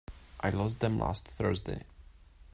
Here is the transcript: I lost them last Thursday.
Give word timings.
I 0.39 0.49
lost 0.49 0.79
them 0.79 0.97
last 0.97 1.27
Thursday. 1.27 1.83